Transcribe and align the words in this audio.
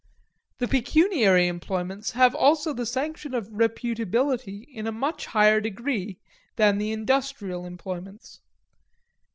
The 0.57 0.67
pecuniary 0.67 1.47
employments 1.47 2.09
have 2.13 2.33
also 2.33 2.73
the 2.73 2.87
sanction 2.87 3.35
of 3.35 3.47
reputability 3.49 4.65
in 4.69 4.87
a 4.87 4.91
much 4.91 5.27
higher 5.27 5.61
degree 5.61 6.17
than 6.55 6.79
the 6.79 6.91
industrial 6.91 7.67
employments. 7.67 8.39